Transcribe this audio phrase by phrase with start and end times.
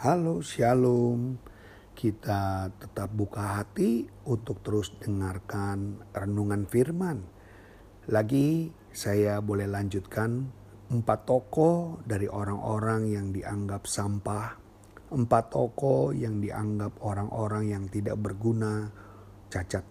[0.00, 1.36] Halo Shalom.
[1.92, 7.20] Kita tetap buka hati untuk terus dengarkan renungan firman.
[8.08, 10.48] Lagi saya boleh lanjutkan
[10.88, 14.56] Empat tokoh dari orang-orang yang dianggap sampah
[15.12, 18.88] Empat tokoh yang dianggap orang-orang yang tidak berguna
[19.52, 19.84] Cacat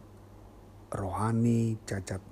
[0.89, 2.25] rohani, cacat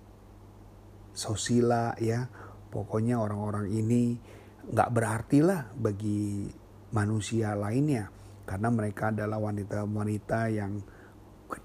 [1.14, 2.25] sosial ya.
[2.73, 4.18] Pokoknya orang-orang ini
[4.65, 6.50] nggak berarti lah bagi
[6.91, 8.11] manusia lainnya.
[8.47, 10.79] Karena mereka adalah wanita-wanita yang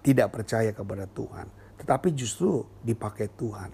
[0.03, 1.47] tidak percaya kepada Tuhan.
[1.79, 3.71] Tetapi justru dipakai Tuhan.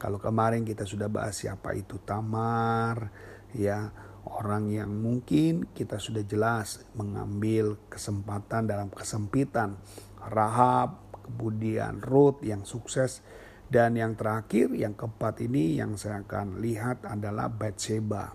[0.00, 3.12] Kalau kemarin kita sudah bahas siapa itu Tamar
[3.52, 3.92] ya
[4.24, 9.76] orang yang mungkin kita sudah jelas mengambil kesempatan dalam kesempitan.
[10.20, 13.22] Rahab kemudian Ruth yang sukses.
[13.70, 18.34] Dan yang terakhir yang keempat ini yang saya akan lihat adalah Bathsheba.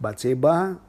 [0.00, 0.80] Bathsheba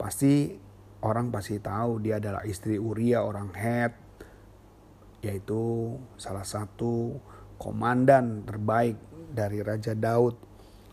[0.00, 0.56] pasti
[1.04, 3.92] orang pasti tahu dia adalah istri Uria orang Het
[5.20, 7.20] yaitu salah satu
[7.60, 8.96] komandan terbaik
[9.28, 10.32] dari Raja Daud.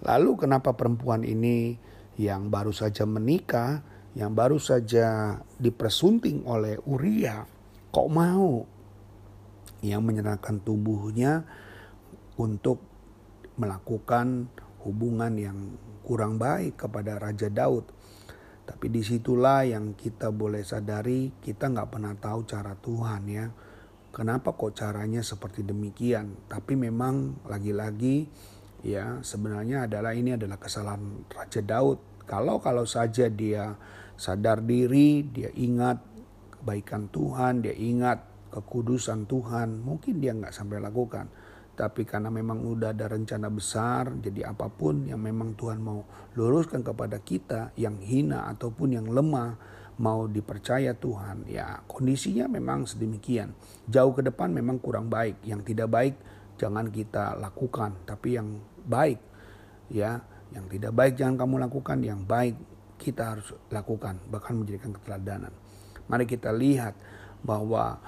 [0.03, 1.79] Lalu kenapa perempuan ini
[2.19, 3.81] yang baru saja menikah,
[4.19, 7.47] yang baru saja dipersunting oleh Uria,
[7.89, 8.67] kok mau
[9.79, 11.47] yang menyerahkan tubuhnya
[12.35, 12.83] untuk
[13.57, 14.51] melakukan
[14.85, 15.57] hubungan yang
[16.05, 17.87] kurang baik kepada Raja Daud.
[18.67, 23.47] Tapi di situlah yang kita boleh sadari kita nggak pernah tahu cara Tuhan ya.
[24.11, 26.51] Kenapa kok caranya seperti demikian?
[26.51, 28.27] Tapi memang lagi-lagi
[28.83, 31.99] ya sebenarnya adalah ini adalah kesalahan Raja Daud.
[32.27, 33.79] Kalau kalau saja dia
[34.19, 36.03] sadar diri, dia ingat
[36.59, 38.19] kebaikan Tuhan, dia ingat
[38.51, 41.31] kekudusan Tuhan, mungkin dia nggak sampai lakukan.
[41.77, 46.01] Tapi karena memang udah ada rencana besar, jadi apa pun yang memang Tuhan mau
[46.33, 49.53] luruskan kepada kita yang hina ataupun yang lemah,
[50.01, 53.53] mau dipercaya Tuhan, ya kondisinya memang sedemikian.
[53.85, 56.17] Jauh ke depan memang kurang baik, yang tidak baik
[56.57, 59.21] jangan kita lakukan, tapi yang baik,
[59.93, 62.57] ya yang tidak baik jangan kamu lakukan, yang baik
[62.97, 65.53] kita harus lakukan, bahkan menjadikan keteladanan.
[66.09, 66.97] Mari kita lihat
[67.45, 68.01] bahwa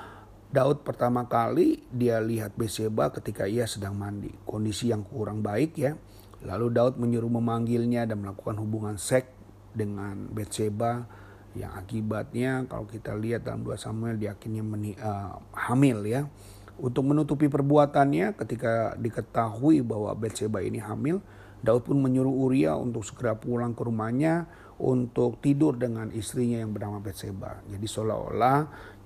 [0.49, 4.33] Daud pertama kali dia lihat Beseba ketika ia sedang mandi.
[4.49, 5.93] Kondisi yang kurang baik ya.
[6.41, 9.29] Lalu Daud menyuruh memanggilnya dan melakukan hubungan seks
[9.77, 11.05] dengan Betseba
[11.53, 16.25] yang akibatnya kalau kita lihat dalam 2 Samuel dia akhirnya meni, uh, hamil ya.
[16.81, 21.21] Untuk menutupi perbuatannya ketika diketahui bahwa Betseba ini hamil,
[21.61, 24.49] Daud pun menyuruh Uria untuk segera pulang ke rumahnya
[24.79, 27.59] untuk tidur dengan istrinya yang bernama Betseba.
[27.67, 28.59] Jadi seolah-olah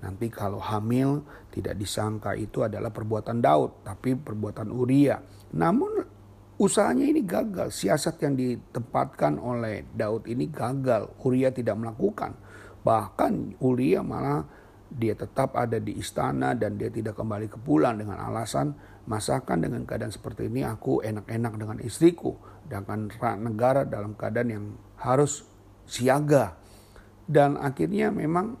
[0.06, 5.18] nanti kalau hamil tidak disangka itu adalah perbuatan Daud, tapi perbuatan Uria.
[5.58, 6.06] Namun
[6.62, 11.10] usahanya ini gagal, siasat yang ditempatkan oleh Daud ini gagal.
[11.26, 12.38] Uria tidak melakukan.
[12.86, 14.46] Bahkan Uria malah
[14.94, 18.78] dia tetap ada di istana dan dia tidak kembali ke pulang dengan alasan
[19.10, 23.10] masakan dengan keadaan seperti ini aku enak-enak dengan istriku dengan
[23.42, 24.66] negara dalam keadaan yang
[25.02, 25.44] harus
[25.88, 26.56] siaga.
[27.24, 28.56] Dan akhirnya memang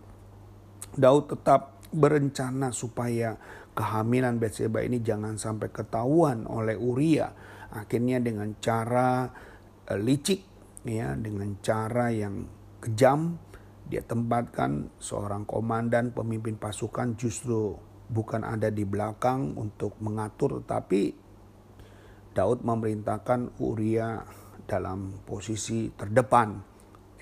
[0.96, 3.36] Daud tetap berencana supaya
[3.74, 7.28] kehamilan Betseba ini jangan sampai ketahuan oleh Uria.
[7.74, 9.26] Akhirnya dengan cara
[9.90, 10.40] uh, licik
[10.86, 12.46] ya, dengan cara yang
[12.78, 13.40] kejam
[13.84, 17.76] dia tempatkan seorang komandan pemimpin pasukan justru
[18.08, 21.12] bukan ada di belakang untuk mengatur tetapi
[22.32, 24.24] Daud memerintahkan Uria
[24.64, 26.73] dalam posisi terdepan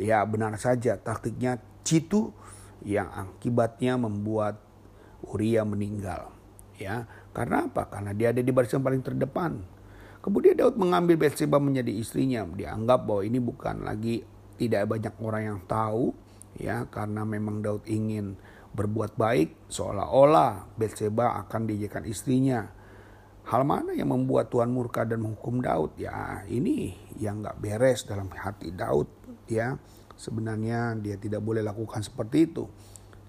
[0.03, 2.35] ya benar saja taktiknya citu
[2.83, 4.59] yang akibatnya membuat
[5.23, 6.35] Uria meninggal.
[6.83, 7.87] Ya, karena apa?
[7.87, 9.63] Karena dia ada di barisan paling terdepan.
[10.19, 12.43] Kemudian Daud mengambil Bathsheba menjadi istrinya.
[12.43, 14.27] Dianggap bahwa ini bukan lagi
[14.59, 16.11] tidak banyak orang yang tahu,
[16.59, 18.35] ya, karena memang Daud ingin
[18.75, 22.67] berbuat baik, seolah-olah Bathsheba akan dijadikan istrinya.
[23.47, 25.95] Hal mana yang membuat Tuhan murka dan menghukum Daud?
[25.99, 29.07] Ya, ini yang nggak beres dalam hati Daud
[29.51, 29.77] ya
[30.23, 32.71] sebenarnya dia tidak boleh lakukan seperti itu.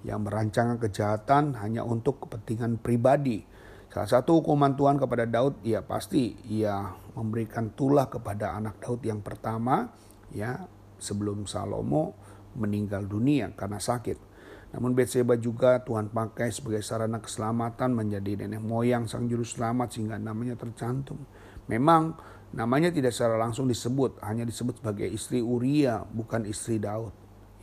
[0.05, 3.41] Yang merancang kejahatan hanya untuk kepentingan pribadi.
[3.89, 9.21] Salah satu hukuman Tuhan kepada Daud ya pasti ia memberikan tulah kepada anak Daud yang
[9.21, 9.89] pertama
[10.33, 10.65] ya
[10.97, 12.17] sebelum Salomo
[12.57, 14.33] meninggal dunia karena sakit.
[14.73, 20.17] Namun Betseba juga Tuhan pakai sebagai sarana keselamatan menjadi nenek moyang sang juru selamat sehingga
[20.17, 21.21] namanya tercantum.
[21.71, 22.17] Memang
[22.53, 27.09] Namanya tidak secara langsung disebut, hanya disebut sebagai istri Uria, bukan istri Daud.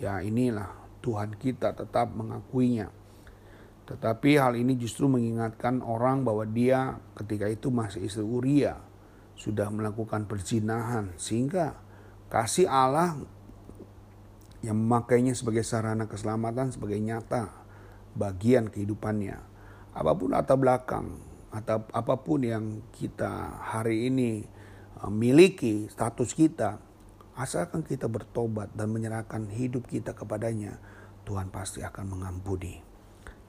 [0.02, 0.67] Ya inilah
[0.99, 2.91] Tuhan kita tetap mengakuinya.
[3.87, 8.82] Tetapi hal ini justru mengingatkan orang bahwa dia ketika itu masih istri Uria,
[9.38, 11.14] sudah melakukan perzinahan.
[11.14, 11.79] Sehingga
[12.26, 13.14] kasih Allah
[14.67, 17.46] yang memakainya sebagai sarana keselamatan sebagai nyata
[18.19, 19.38] bagian kehidupannya.
[19.94, 24.47] Apa pun latar belakang atau apa pun yang kita hari ini
[25.02, 26.79] uh, miliki status kita,
[27.35, 30.79] asalkan kita bertobat dan menyerahkan hidup kita kepadanya,
[31.26, 32.89] Tuhan pasti akan mengampuni.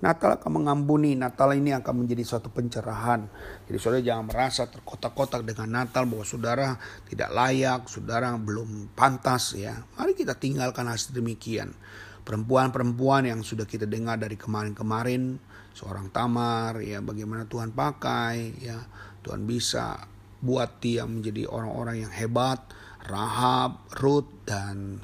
[0.02, 3.30] Natal akan mengampuni, Natal ini akan menjadi suatu pencerahan.
[3.70, 9.78] Jadi saudara jangan merasa terkotak-kotak dengan Natal bahwa saudara tidak layak, saudara belum pantas ya.
[10.02, 11.78] Mari kita tinggalkan hasil demikian.
[12.26, 15.38] Perempuan-perempuan yang sudah kita dengar dari kemarin-kemarin,
[15.78, 18.82] seorang Tamar ya bagaimana Tuhan pakai ya.
[19.22, 20.02] Tuhan bisa
[20.42, 22.58] buat dia menjadi orang-orang yang hebat,
[23.06, 24.98] Rahab, Ruth dan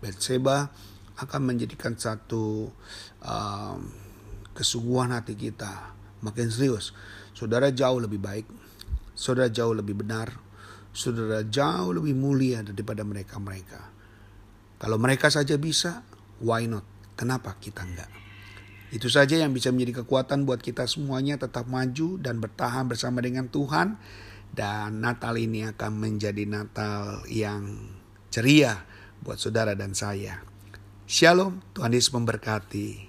[0.00, 0.72] Betseba
[1.20, 2.72] akan menjadikan satu
[3.20, 4.07] um,
[4.58, 6.90] kesungguhan hati kita makin serius.
[7.30, 8.50] Saudara jauh lebih baik,
[9.14, 10.34] saudara jauh lebih benar,
[10.90, 13.94] saudara jauh lebih mulia daripada mereka-mereka.
[14.82, 16.02] Kalau mereka saja bisa,
[16.42, 16.82] why not?
[17.14, 18.10] Kenapa kita enggak?
[18.90, 23.46] Itu saja yang bisa menjadi kekuatan buat kita semuanya tetap maju dan bertahan bersama dengan
[23.46, 23.98] Tuhan.
[24.48, 27.78] Dan Natal ini akan menjadi Natal yang
[28.32, 28.86] ceria
[29.22, 30.40] buat saudara dan saya.
[31.04, 33.07] Shalom, Tuhan Yesus memberkati.